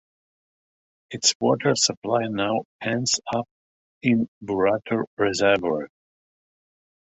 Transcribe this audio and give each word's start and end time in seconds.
Its 1.11 1.35
water 1.39 1.75
supply 1.75 2.23
now 2.27 2.61
ends 2.81 3.19
up 3.35 3.47
in 4.01 4.27
Burrator 4.43 5.05
Reservoir. 5.15 5.89